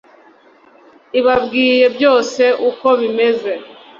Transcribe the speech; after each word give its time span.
ibabwiye 1.19 1.85
byose 1.95 2.43
uko 2.69 2.87
bimeze. 2.99 3.51